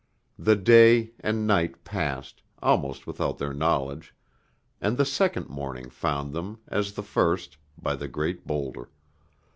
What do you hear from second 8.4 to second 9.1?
boulder.